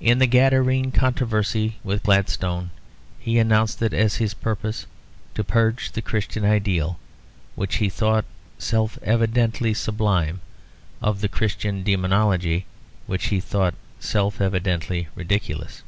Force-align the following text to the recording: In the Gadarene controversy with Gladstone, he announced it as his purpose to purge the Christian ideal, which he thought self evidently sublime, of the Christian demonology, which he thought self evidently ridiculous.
In 0.00 0.20
the 0.20 0.26
Gadarene 0.26 0.90
controversy 0.90 1.76
with 1.84 2.04
Gladstone, 2.04 2.70
he 3.18 3.38
announced 3.38 3.82
it 3.82 3.92
as 3.92 4.14
his 4.14 4.32
purpose 4.32 4.86
to 5.34 5.44
purge 5.44 5.92
the 5.92 6.00
Christian 6.00 6.46
ideal, 6.46 6.98
which 7.56 7.76
he 7.76 7.90
thought 7.90 8.24
self 8.56 8.98
evidently 9.02 9.74
sublime, 9.74 10.40
of 11.02 11.20
the 11.20 11.28
Christian 11.28 11.82
demonology, 11.82 12.64
which 13.06 13.26
he 13.26 13.38
thought 13.38 13.74
self 13.98 14.40
evidently 14.40 15.08
ridiculous. 15.14 15.82